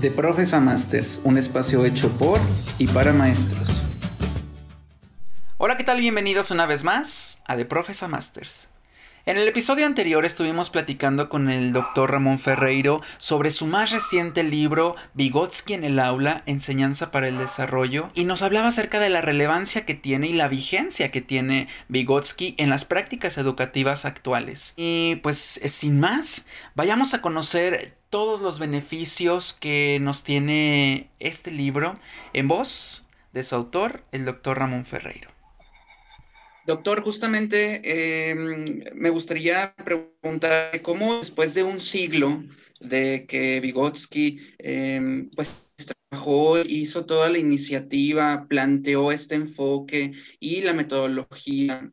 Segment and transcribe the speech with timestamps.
[0.00, 2.40] De Profes Masters, un espacio hecho por
[2.78, 3.68] y para maestros.
[5.58, 6.00] Hola, ¿qué tal?
[6.00, 8.70] Bienvenidos una vez más a De Profes Masters.
[9.26, 14.42] En el episodio anterior estuvimos platicando con el doctor Ramón Ferreiro sobre su más reciente
[14.42, 19.20] libro Vygotsky en el aula, enseñanza para el desarrollo, y nos hablaba acerca de la
[19.20, 24.72] relevancia que tiene y la vigencia que tiene Vygotsky en las prácticas educativas actuales.
[24.78, 31.98] Y pues sin más, vayamos a conocer todos los beneficios que nos tiene este libro
[32.32, 35.30] en voz de su autor, el doctor Ramón Ferreiro.
[36.66, 42.44] Doctor, justamente em, me gustaría preguntar cómo después de un siglo
[42.80, 45.72] de que Vygotsky em, pues
[46.10, 51.92] trabajó, hizo toda la iniciativa, planteó este enfoque y la metodología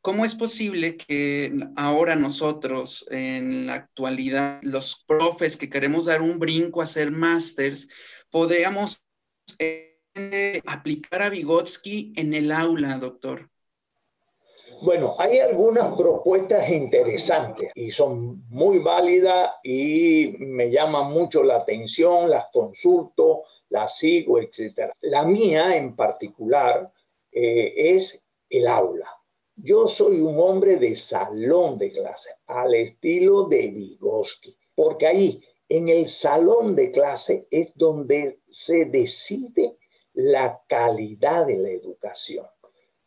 [0.00, 6.38] ¿Cómo es posible que ahora nosotros, en la actualidad, los profes que queremos dar un
[6.38, 7.88] brinco a hacer másters,
[8.30, 9.04] podamos
[9.58, 13.50] eh, aplicar a Vygotsky en el aula, doctor?
[14.82, 22.30] Bueno, hay algunas propuestas interesantes y son muy válidas y me llaman mucho la atención,
[22.30, 24.90] las consulto, las sigo, etc.
[25.02, 26.90] La mía en particular
[27.30, 28.99] eh, es el aula
[29.62, 35.88] yo soy un hombre de salón de clase, al estilo de Vygotsky, porque ahí, en
[35.88, 39.76] el salón de clase, es donde se decide
[40.14, 42.46] la calidad de la educación.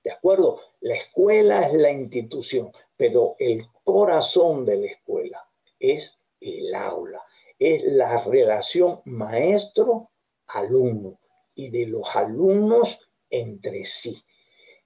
[0.04, 0.62] ¿De acuerdo?
[0.82, 5.48] La escuela es la institución, pero el corazón de la escuela
[5.80, 7.24] es el aula,
[7.58, 11.20] es la relación maestro-alumno
[11.56, 14.22] y de los alumnos entre sí.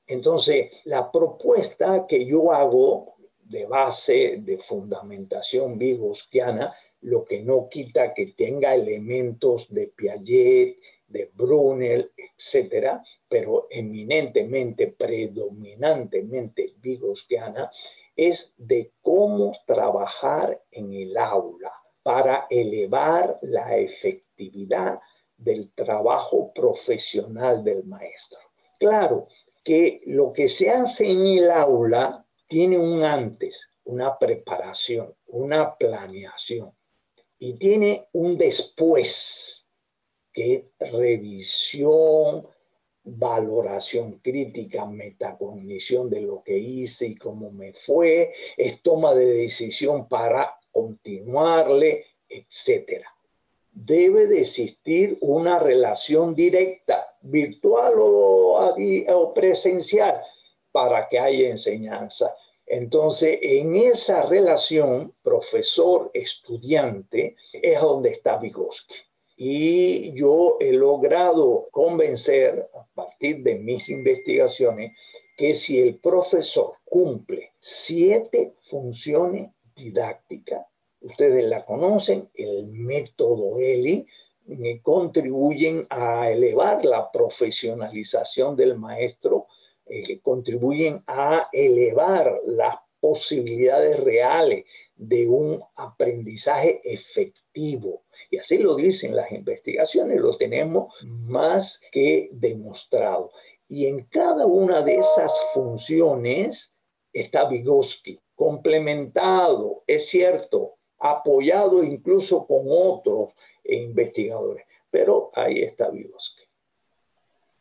[0.08, 8.14] Entonces, la propuesta que yo hago de base, de fundamentación vygotskyana, lo que no quita
[8.14, 10.78] que tenga elementos de Piaget,
[11.08, 17.72] de Brunel, etcétera, pero eminentemente, predominantemente vygotskyana,
[18.16, 21.72] es de cómo trabajar en el aula
[22.02, 25.00] para elevar la efectividad
[25.38, 28.40] del trabajo profesional del maestro.
[28.80, 29.28] Claro,
[29.68, 36.72] que lo que se hace en el aula tiene un antes, una preparación, una planeación
[37.38, 39.68] y tiene un después,
[40.32, 42.48] que revisión,
[43.04, 50.08] valoración crítica, metacognición de lo que hice y cómo me fue, es toma de decisión
[50.08, 53.17] para continuarle, etcétera
[53.86, 60.20] debe de existir una relación directa, virtual o, presencial,
[60.72, 62.34] para que haya enseñanza.
[62.66, 68.96] Entonces, en esa relación profesor-estudiante es donde está Vygotsky.
[69.38, 74.98] Y yo he logrado convencer, a partir de mis investigaciones,
[75.38, 80.66] que si el profesor cumple siete funciones didácticas,
[81.08, 84.06] ustedes la conocen, el método ELI,
[84.50, 89.48] eh, contribuyen a elevar la profesionalización del maestro,
[89.86, 98.04] eh, contribuyen a elevar las posibilidades reales de un aprendizaje efectivo.
[98.32, 103.32] Y así lo dicen las investigaciones, lo tenemos más que demostrado.
[103.70, 106.74] Y en cada una de esas funciones
[107.14, 114.66] está Vygotsky, complementado, es cierto, apoyado incluso con otros investigadores.
[114.90, 116.44] Pero ahí está Vygotsky.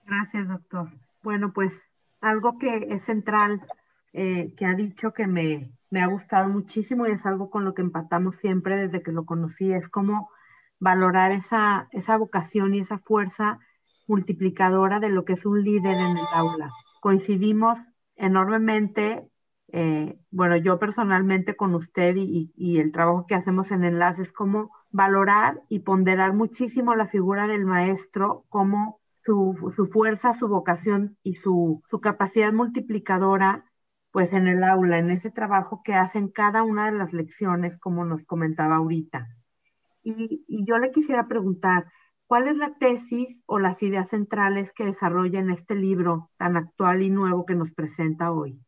[0.07, 0.89] Gracias, doctor.
[1.23, 1.73] Bueno, pues
[2.21, 3.61] algo que es central,
[4.13, 7.75] eh, que ha dicho que me, me ha gustado muchísimo y es algo con lo
[7.75, 10.31] que empatamos siempre desde que lo conocí, es cómo
[10.79, 13.59] valorar esa, esa vocación y esa fuerza
[14.07, 16.73] multiplicadora de lo que es un líder en el aula.
[17.01, 17.79] Coincidimos
[18.15, 19.29] enormemente
[19.73, 25.61] eh, bueno, yo personalmente con usted y, el trabajo que hacemos en enlaces, como valorar
[25.69, 29.57] y ponderar muchísimo la figura del maestro, como su,
[29.93, 33.65] fuerza, su vocación y su, capacidad multiplicadora,
[34.13, 38.05] pues en el aula, en ese trabajo que hacen cada una de las lecciones, como
[38.05, 39.29] nos comentaba ahorita.
[40.03, 41.87] Y yo le quisiera preguntar,
[42.27, 47.03] ¿cuál es la tesis o las ideas centrales que desarrolla en este libro tan actual
[47.03, 48.61] y nuevo que nos presenta hoy?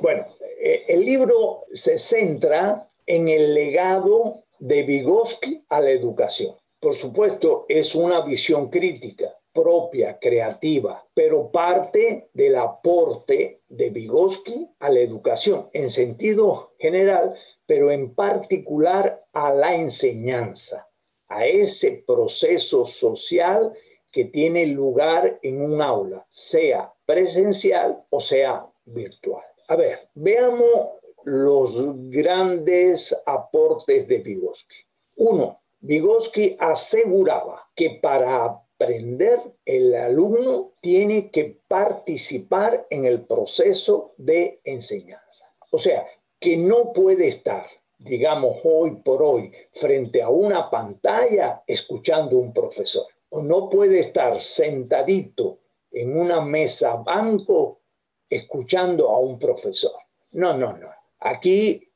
[0.00, 0.26] Bueno,
[0.60, 6.56] eh, el libro se centra en el legado de Vygotsky a la educación.
[6.80, 14.90] Por supuesto, es una visión crítica propia, creativa, pero parte del aporte de Vygotsky a
[14.90, 17.34] la educación en sentido general,
[17.64, 20.86] pero en particular a la enseñanza.
[21.28, 23.72] a ese proceso social
[24.12, 29.44] que tiene lugar en un aula, sea presencial o sea virtual.
[29.68, 30.92] A ver, veamos
[31.24, 31.74] los
[32.08, 34.76] grandes aportes de Vygotsky.
[35.16, 44.60] Uno, Vygotsky aseguraba que para aprender el alumno tiene que participar en el proceso de
[44.62, 45.52] enseñanza.
[45.72, 46.06] O sea,
[46.38, 47.66] que no puede estar,
[47.98, 53.06] digamos, hoy por hoy frente a una pantalla escuchando a un profesor.
[53.30, 55.58] O no puede estar sentadito
[55.90, 57.80] en una mesa banco
[58.28, 59.94] escuchando a un profesor.
[60.32, 60.88] No, no, no.
[61.20, 61.88] Aquí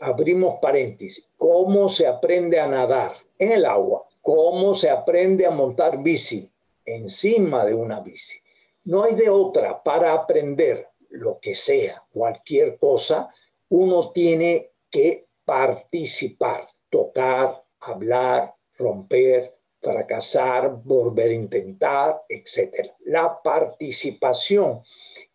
[0.00, 1.26] abrimos paréntesis.
[1.36, 4.04] ¿Cómo se aprende a nadar en el agua?
[4.22, 6.50] ¿Cómo se aprende a montar bici
[6.84, 8.38] encima de una bici?
[8.84, 13.32] No hay de otra para aprender lo que sea, cualquier cosa,
[13.68, 22.92] uno tiene que participar, tocar, hablar, romper, fracasar, volver a intentar, etc.
[23.06, 24.82] La participación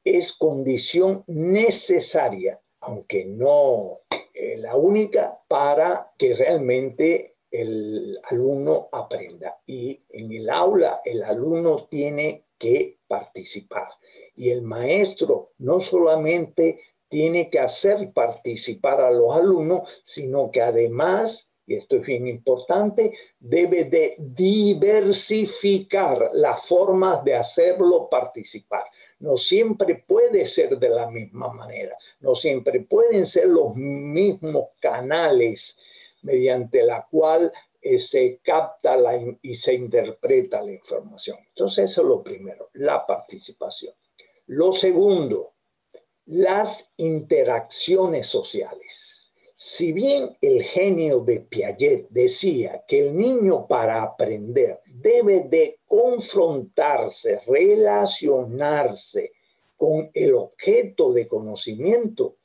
[0.06, 4.02] es condición necesaria aunque no
[4.34, 9.58] eh, la única, para que realmente el alumno aprenda.
[9.66, 13.88] Y en el aula el alumno tiene que participar.
[14.36, 16.80] Y el maestro no solamente
[17.10, 23.14] tiene que hacer participar a los alumnos, sino que además, y esto es bien importante,
[23.40, 28.84] debe de diversificar las formas de hacerlo participar
[29.20, 35.78] no siempre puede ser de la misma manera, no siempre pueden ser los mismos canales
[36.22, 37.52] mediante la cual
[37.82, 38.98] eh, se capta
[39.42, 41.38] y se interpreta la información.
[41.50, 43.94] Entonces eso es lo primero, la participación.
[44.48, 45.54] Lo segundo,
[46.26, 49.15] las interacciones sociales.
[49.58, 57.40] Si bien el genio de Piaget decía que el niño para aprender debe de confrontarse,
[57.48, 59.32] relacionarse
[59.78, 62.36] con el objeto de conocimiento,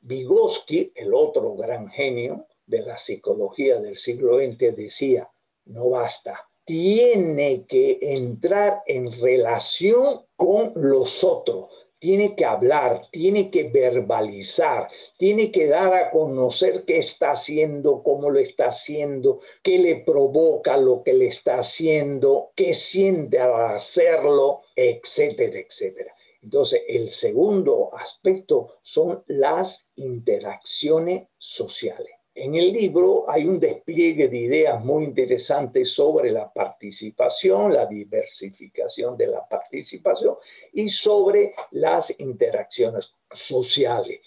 [0.00, 5.30] Vygotsky, el otro gran genio de la psicología del siglo XX, decía,
[5.66, 13.62] no basta, tiene que entrar en relación con los otros, tiene que hablar, tiene que
[13.62, 19.96] verbalizar, tiene que dar a conocer qué está haciendo, cómo lo está haciendo, qué le
[19.96, 26.14] provoca lo que le está haciendo, qué siente al hacerlo, etcétera, etcétera.
[26.42, 32.12] Entonces, el segundo aspecto son las interacciones sociales.
[32.34, 39.16] En el libro hay un despliegue de ideas muy interesantes sobre la participación, la diversificación
[39.16, 40.36] de la participación
[40.72, 44.20] y sobre las interacciones sociales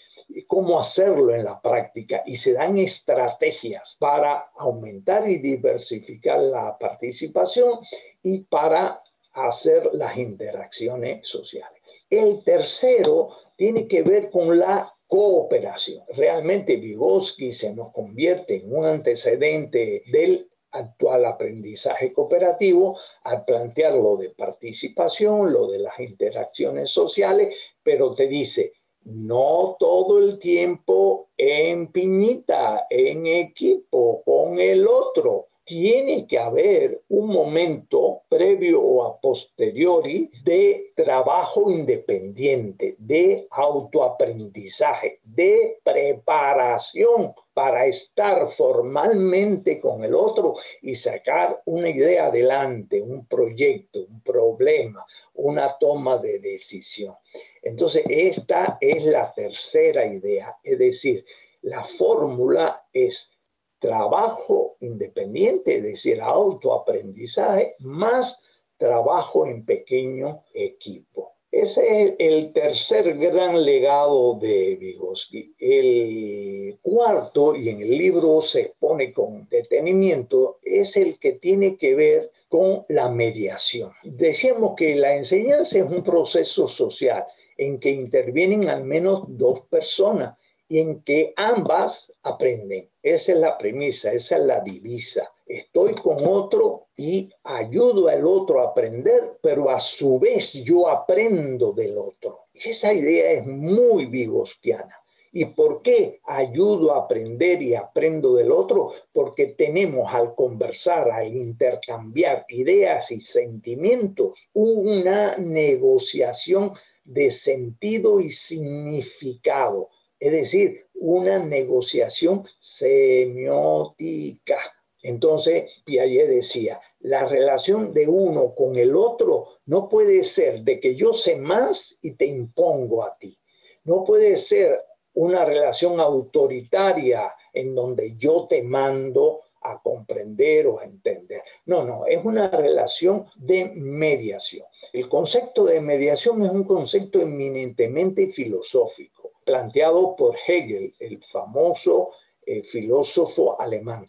[0.48, 7.80] cómo hacerlo en la práctica y se dan estrategias para aumentar y diversificar la participación
[8.21, 9.01] y para
[9.33, 11.81] hacer las interacciones sociales.
[12.09, 16.04] El tercero tiene que ver con la cooperación.
[16.15, 24.18] Realmente Vygotsky se nos convierte en un antecedente del actual aprendizaje cooperativo al plantear lo
[24.18, 28.74] de participación, lo de las interacciones sociales, pero te dice,
[29.06, 37.27] no todo el tiempo en piñita, en equipo, con el otro tiene que haber un
[37.27, 49.81] momento previo o a posteriori de trabajo independiente, de autoaprendizaje, de preparación para estar formalmente
[49.81, 56.39] con el otro y sacar una idea adelante, un proyecto, un problema, una toma de
[56.39, 57.15] decisión.
[57.61, 61.25] Entonces, esta es la tercera idea, es decir,
[61.61, 63.36] la fórmula es
[63.79, 68.39] trabajo independiente, es decir, autoaprendizaje, más
[68.77, 71.33] trabajo en pequeño equipo.
[71.51, 75.55] Ese es el tercer gran legado de Vygotsky.
[75.57, 81.95] El cuarto, y en el libro se expone con detenimiento, es el que tiene que
[81.95, 83.91] ver con la mediación.
[84.03, 87.25] Decíamos que la enseñanza es un proceso social
[87.57, 90.37] en que intervienen al menos dos personas
[90.69, 92.90] y en que ambas aprenden.
[93.02, 95.31] Esa es la premisa, esa es la divisa.
[95.45, 101.71] Estoy con otro y ayudo al otro a aprender, pero a su vez yo aprendo
[101.71, 102.47] del otro.
[102.54, 104.95] Esa idea es muy vigosquiana.
[105.31, 108.94] ¿Y por qué ayudo a aprender y aprendo del otro?
[109.14, 119.90] Porque tenemos al conversar, al intercambiar ideas y sentimientos, una negociación de sentido y significado
[120.19, 124.57] es decir, una negociación semiótica.
[125.02, 130.95] Entonces Piaget decía, la relación de uno con el otro no puede ser de que
[130.95, 133.38] yo sé más y te impongo a ti.
[133.83, 134.83] No puede ser
[135.14, 141.42] una relación autoritaria en donde yo te mando a comprender o a entender.
[141.66, 144.66] No, no, es una relación de mediación.
[144.94, 149.17] El concepto de mediación es un concepto eminentemente filosófico,
[149.47, 152.11] planteado por Hegel, el famoso
[152.45, 154.06] eh, filósofo alemán.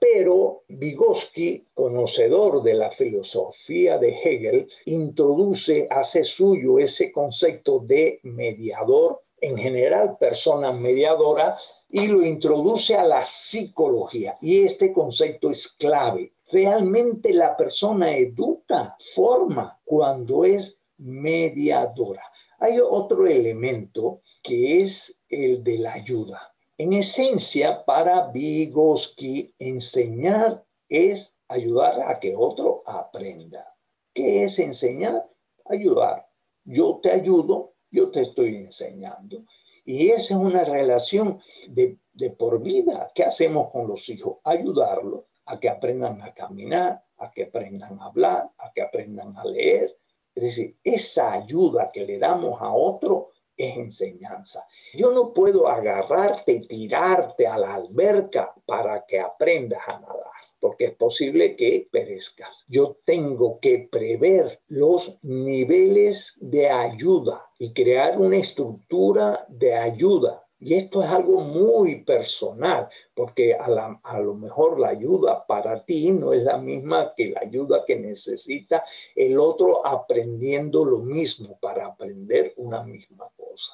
[0.00, 9.22] Pero Vygotsky, conocedor de la filosofía de Hegel, introduce, hace suyo ese concepto de mediador,
[9.40, 11.56] en general persona mediadora,
[11.88, 14.38] y lo introduce a la psicología.
[14.40, 16.32] Y este concepto es clave.
[16.50, 22.24] Realmente la persona educa, forma cuando es mediadora.
[22.60, 26.54] Hay otro elemento que es el de la ayuda.
[26.76, 33.74] En esencia, para Vygotsky, enseñar es ayudar a que otro aprenda.
[34.12, 35.26] ¿Qué es enseñar?
[35.64, 36.26] Ayudar.
[36.64, 39.44] Yo te ayudo, yo te estoy enseñando.
[39.84, 43.10] Y esa es una relación de, de por vida.
[43.14, 44.38] ¿Qué hacemos con los hijos?
[44.44, 49.44] Ayudarlos a que aprendan a caminar, a que aprendan a hablar, a que aprendan a
[49.44, 49.96] leer.
[50.40, 54.66] Es decir, esa ayuda que le damos a otro es enseñanza.
[54.94, 60.94] Yo no puedo agarrarte, tirarte a la alberca para que aprendas a nadar, porque es
[60.94, 62.64] posible que perezcas.
[62.68, 70.74] Yo tengo que prever los niveles de ayuda y crear una estructura de ayuda y
[70.74, 76.42] esto es algo muy personal, porque a, lo mejor la ayuda para ti no es
[76.42, 78.84] la misma que la ayuda que necesita
[79.16, 83.72] el otro aprendiendo lo mismo para aprender una misma cosa.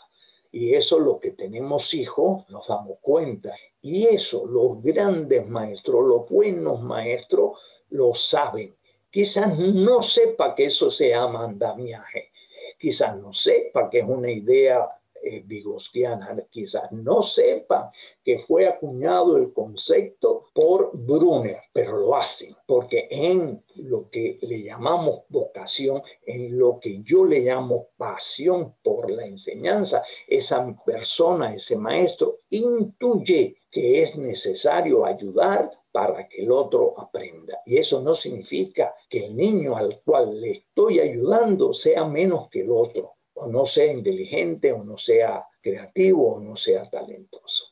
[0.53, 3.53] Y eso lo que tenemos hijos nos damos cuenta.
[3.83, 7.59] Y eso los grandes maestros, los buenos maestros,
[7.91, 8.77] lo saben.
[9.11, 12.31] Quizás no sepa que eso se llama andamiaje.
[12.79, 14.89] Quizás no sepa que es una idea
[15.27, 17.91] eh, quizás no sepa
[18.25, 24.63] que fue acuñado el concepto por Brunner, pero lo hacen, porque en lo que le
[24.63, 31.77] llamamos vocación, en lo que yo le llamo pasión por la enseñanza, esa persona, ese
[31.77, 37.61] maestro, intuye que es necesario ayudar para que el otro aprenda.
[37.65, 42.61] Y eso no significa que el niño al cual le estoy ayudando sea menos que
[42.61, 43.16] el otro
[43.47, 47.65] no sea inteligente, o no sea creativo, o no sea talentoso.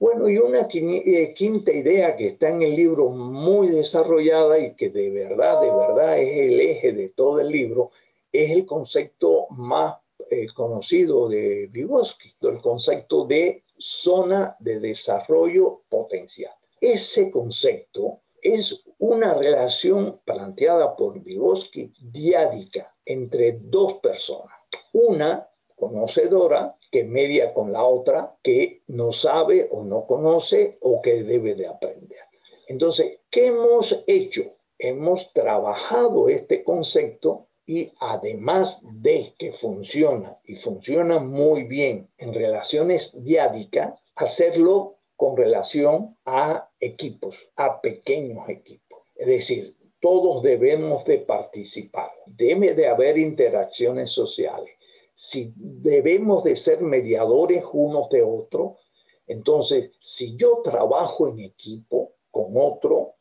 [0.00, 4.90] Bueno, y una eh, quinta idea que está en el libro muy desarrollada y que
[4.90, 7.90] de verdad, de verdad es el eje de todo el libro,
[8.30, 9.96] es el concepto más
[10.30, 16.54] eh, conocido de Vygotsky, el concepto de zona de desarrollo potencial.
[16.80, 24.57] Ese concepto es una relación planteada por Vygotsky diádica entre dos personas
[24.92, 31.22] una conocedora que media con la otra que no sabe o no conoce o que
[31.22, 32.18] debe de aprender.
[32.66, 34.42] Entonces, ¿qué hemos hecho?
[34.78, 43.12] Hemos trabajado este concepto y además de que funciona y funciona muy bien en relaciones
[43.14, 49.02] diádicas, hacerlo con relación a equipos, a pequeños equipos.
[49.16, 54.70] Es decir, todos debemos de participar, debe de haber interacciones sociales.
[55.14, 58.78] Si debemos de ser mediadores unos de otros,
[59.26, 63.14] entonces si yo trabajo en equipo con otro,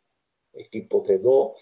[0.54, 1.54] equipos de dos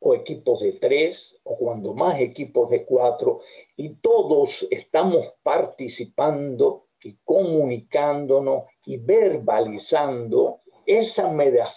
[0.00, 3.40] o equipos de tres o cuando más equipos de cuatro
[3.76, 11.30] y todos estamos participando y comunicándonos y verbalizando, esa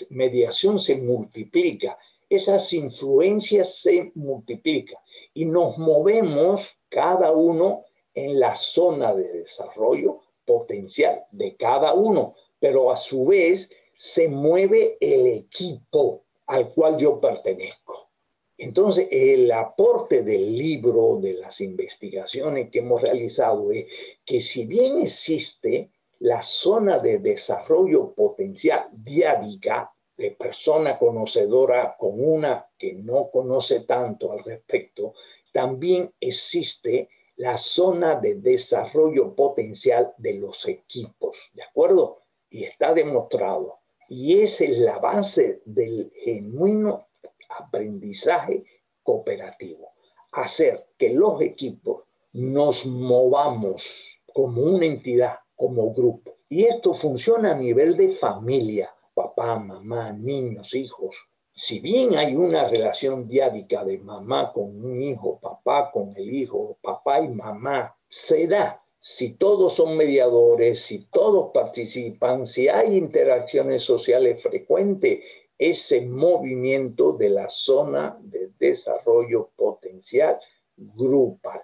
[0.10, 1.98] mediación se multiplica,
[2.30, 5.00] esas influencias se multiplican
[5.34, 12.92] y nos movemos cada uno en la zona de desarrollo potencial de cada uno, pero
[12.92, 18.10] a su vez se mueve el equipo al cual yo pertenezco.
[18.58, 23.86] Entonces, el aporte del libro, de las investigaciones que hemos realizado es
[24.26, 32.68] que si bien existe la zona de desarrollo potencial diádica de persona conocedora con una
[32.78, 35.14] que no conoce tanto al respecto,
[35.54, 42.24] también existe la zona de desarrollo potencial de los equipos, ¿de acuerdo?
[42.50, 43.80] Y está demostrado.
[44.10, 47.08] Y esa es la base del genuino
[47.50, 48.64] aprendizaje
[49.04, 49.94] cooperativo.
[50.32, 56.36] Hacer que los equipos nos movamos como una entidad, como grupo.
[56.50, 58.94] Y esto funciona a nivel de familia,
[59.38, 61.16] papá, mamá, niños, hijos.
[61.54, 66.78] Si bien hay una relación diádica de mamá con un hijo, papá con el hijo,
[66.82, 73.84] papá y mamá, se da si todos son mediadores, si todos participan, si hay interacciones
[73.84, 75.20] sociales frecuentes,
[75.56, 80.40] ese movimiento de la zona de desarrollo potencial
[80.76, 81.62] grupal.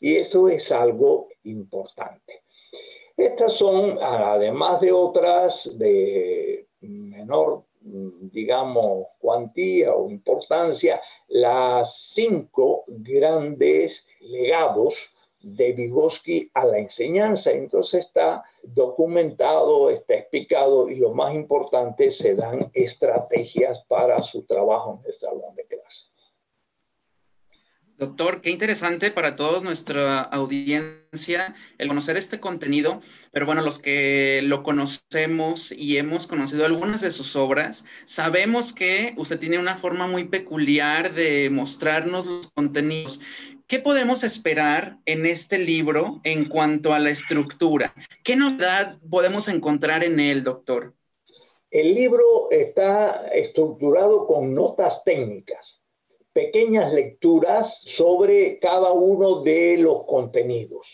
[0.00, 2.42] Y eso es algo importante.
[3.16, 14.96] Estas son, además de otras de menor, digamos, cuantía o importancia, las cinco grandes legados
[15.42, 17.52] de Vygotsky a la enseñanza.
[17.52, 25.00] Entonces está documentado, está explicado y lo más importante, se dan estrategias para su trabajo
[25.00, 25.75] en el salón de clase.
[27.98, 33.00] Doctor, qué interesante para todos nuestra audiencia el conocer este contenido,
[33.32, 39.14] pero bueno, los que lo conocemos y hemos conocido algunas de sus obras, sabemos que
[39.16, 43.18] usted tiene una forma muy peculiar de mostrarnos los contenidos.
[43.66, 47.94] ¿Qué podemos esperar en este libro en cuanto a la estructura?
[48.22, 50.92] ¿Qué novedad podemos encontrar en él, doctor?
[51.70, 55.75] El libro está estructurado con notas técnicas
[56.36, 60.86] pequeñas lecturas sobre cada uno de los contenidos,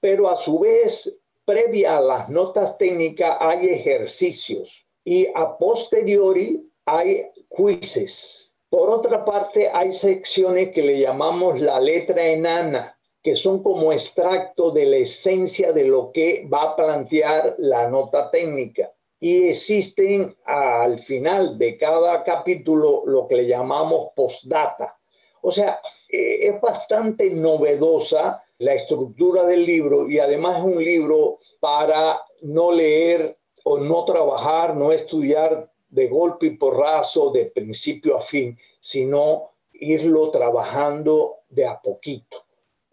[0.00, 7.26] pero a su vez, previa a las notas técnicas hay ejercicios y a posteriori hay
[7.54, 8.54] quizzes.
[8.70, 14.70] Por otra parte, hay secciones que le llamamos la letra enana, que son como extracto
[14.70, 21.00] de la esencia de lo que va a plantear la nota técnica y existen al
[21.00, 24.98] final de cada capítulo lo que le llamamos postdata.
[25.42, 31.38] O sea, eh, es bastante novedosa la estructura del libro y además es un libro
[31.60, 38.20] para no leer o no trabajar, no estudiar de golpe y porrazo, de principio a
[38.20, 42.45] fin, sino irlo trabajando de a poquito.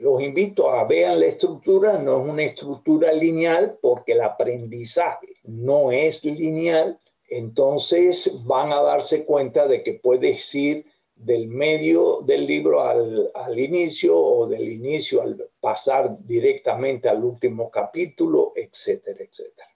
[0.04, 5.94] Los invito a vean la estructura, no es una estructura lineal porque el aprendizaje no
[5.94, 10.86] es lineal, entonces van a darse cuenta de que puedes ir
[11.16, 17.72] del medio del libro al, al, inicio o del inicio al pasar directamente al último
[17.72, 19.70] capítulo, etcétera, etcétera.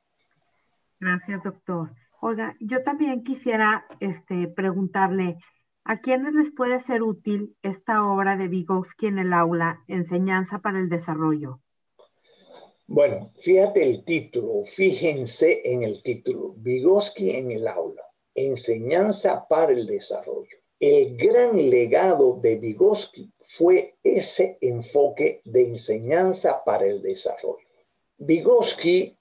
[1.00, 1.90] Gracias, doctor.
[2.20, 5.38] Oiga, yo también quisiera este, preguntarle,
[5.88, 10.80] ¿a quiénes les puede ser útil esta obra de Vygotsky en el aula, Enseñanza para
[10.80, 11.62] el Desarrollo?
[12.88, 18.04] Bueno, fíjate el título, fíjense en el título, Vygotsky en el aula,
[18.36, 20.58] enseñanza para el desarrollo.
[20.80, 27.66] El gran legado de Vygotsky fue ese enfoque de enseñanza para el desarrollo.
[28.18, 29.18] Vygotsky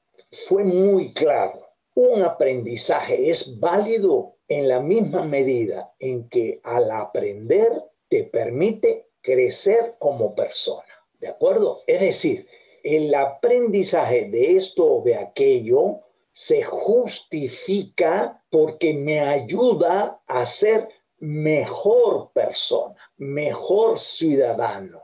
[0.49, 1.66] fue muy claro,
[1.97, 7.73] un aprendizaje es válido en la misma medida en que al aprender
[8.09, 10.85] te permite crecer como persona.
[11.19, 11.81] ¿De acuerdo?
[11.87, 12.47] Es decir,
[12.85, 16.01] el aprendizaje de esto o de aquello
[16.33, 25.01] se justifica porque me ayuda a ser mejor persona, mejor ciudadano.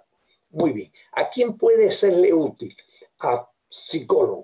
[0.51, 0.93] Muy bien.
[1.13, 2.77] ¿A quién puede serle útil?
[3.19, 4.42] A psicólogos,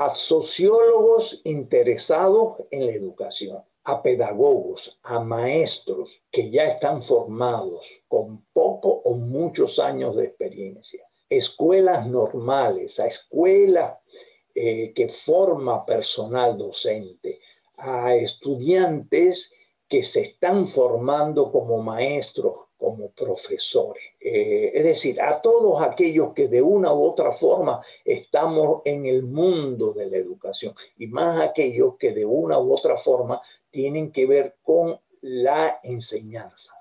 [0.00, 8.44] a sociólogos interesados en la educación, a pedagogos, a maestros que ya están formados con
[8.52, 13.98] poco o muchos años de experiencia escuelas normales, a escuelas
[14.54, 17.40] eh, que forma personal docente,
[17.76, 19.52] a estudiantes
[19.88, 24.02] que se están formando como maestros, como profesores.
[24.18, 29.22] Eh, es decir, a todos aquellos que de una u otra forma estamos en el
[29.22, 34.26] mundo de la educación y más aquellos que de una u otra forma tienen que
[34.26, 36.72] ver con la enseñanza.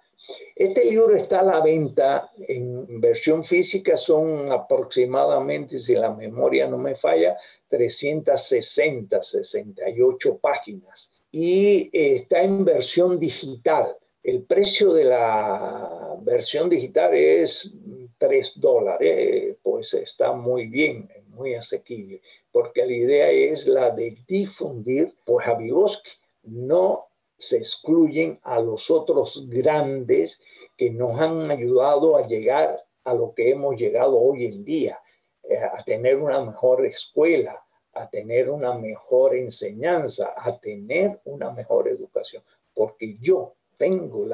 [0.55, 6.77] Este libro está a la venta en versión física, son aproximadamente, si la memoria no
[6.77, 7.35] me falla,
[7.67, 11.11] 360, 68 páginas.
[11.31, 13.95] Y está en versión digital.
[14.23, 17.71] El precio de la versión digital es
[18.17, 25.15] 3 dólares, pues está muy bien, muy asequible, porque la idea es la de difundir,
[25.25, 26.11] pues a Vygotsky
[26.43, 30.41] no se excluyen a los otros grandes
[30.75, 34.99] que nos han ayudado a llegar a lo que hemos llegado hoy en día,
[35.43, 41.87] eh, a tener una mejor escuela, a tener una mejor enseñanza, a tener una mejor
[41.87, 43.55] educación, porque yo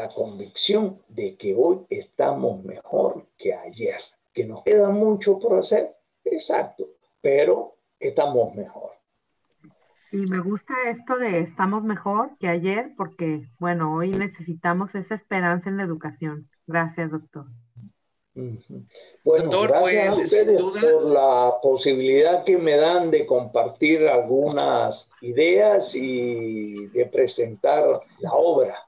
[0.05, 3.99] la convicción de que hoy estamos mejor que ayer,
[4.33, 6.85] que nos queda mucho por hacer, exacto,
[7.21, 8.91] pero estamos mejor.
[10.11, 15.69] Y me gusta esto de estamos mejor que ayer porque, bueno, hoy necesitamos esa esperanza
[15.69, 16.49] en la educación.
[16.67, 17.47] Gracias, doctor.
[19.23, 26.87] Bueno, gracias a pues, por la posibilidad que me dan de compartir algunas ideas y
[26.87, 28.84] de presentar la obra.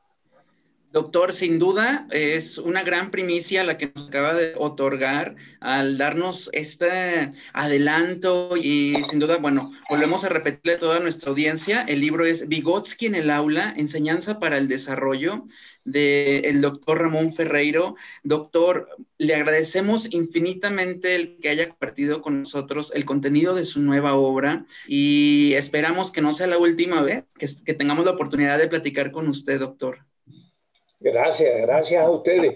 [0.91, 6.49] Doctor, sin duda es una gran primicia la que nos acaba de otorgar al darnos
[6.53, 12.25] este adelanto y sin duda, bueno, volvemos a repetirle a toda nuestra audiencia, el libro
[12.25, 15.43] es Vygotsky en el aula, enseñanza para el desarrollo
[15.83, 17.95] del doctor Ramón Ferreiro.
[18.23, 24.15] Doctor, le agradecemos infinitamente el que haya compartido con nosotros el contenido de su nueva
[24.15, 29.11] obra y esperamos que no sea la última vez que tengamos la oportunidad de platicar
[29.11, 30.07] con usted, doctor.
[30.99, 32.55] Gracias, gracias a ustedes.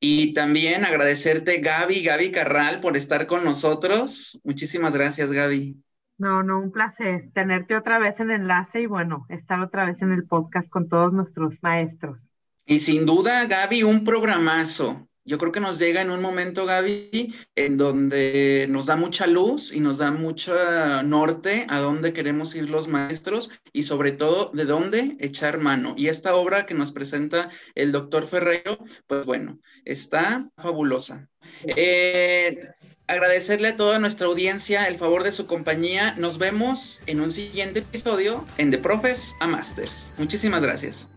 [0.00, 4.40] Y también agradecerte, Gaby, Gaby Carral, por estar con nosotros.
[4.44, 5.76] Muchísimas gracias, Gaby.
[6.18, 10.12] No, no, un placer tenerte otra vez en enlace y bueno, estar otra vez en
[10.12, 12.18] el podcast con todos nuestros maestros.
[12.64, 15.06] Y sin duda, Gaby, un programazo.
[15.26, 19.72] Yo creo que nos llega en un momento, Gaby, en donde nos da mucha luz
[19.72, 20.54] y nos da mucho
[21.02, 25.94] norte a dónde queremos ir los maestros y sobre todo de dónde echar mano.
[25.96, 31.28] Y esta obra que nos presenta el doctor Ferrero, pues bueno, está fabulosa.
[31.64, 32.68] Eh,
[33.08, 36.14] agradecerle a toda nuestra audiencia el favor de su compañía.
[36.16, 40.12] Nos vemos en un siguiente episodio en The Profes a Masters.
[40.18, 41.08] Muchísimas gracias.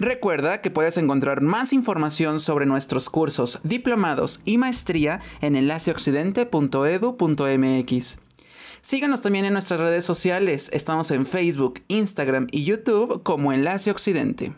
[0.00, 8.18] Recuerda que puedes encontrar más información sobre nuestros cursos, diplomados y maestría en enlaceoccidente.edu.mx.
[8.82, 14.52] Síganos también en nuestras redes sociales, estamos en Facebook, Instagram y YouTube como Enlace Occidente.